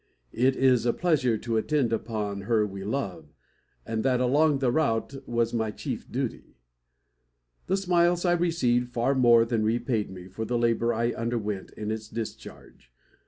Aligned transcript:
It 0.33 0.55
is 0.55 0.87
a 0.87 0.93
pleasure 0.93 1.37
to 1.37 1.57
attend 1.57 1.93
upon 1.93 2.41
her 2.49 2.65
we 2.65 2.83
love, 2.83 3.27
and 3.85 4.01
that 4.03 4.19
along 4.19 4.57
the 4.57 4.71
route 4.71 5.27
was 5.29 5.53
my 5.53 5.69
chief 5.69 6.11
duty. 6.11 6.55
The 7.67 7.77
smiles 7.77 8.25
I 8.25 8.31
received 8.31 8.89
far 8.93 9.13
more 9.13 9.45
than 9.45 9.63
repaid 9.63 10.09
me 10.09 10.27
for 10.27 10.43
the 10.43 10.57
labour 10.57 10.91
I 10.91 11.11
underwent 11.11 11.69
in 11.73 11.91
its 11.91 12.07
discharge. 12.09 12.91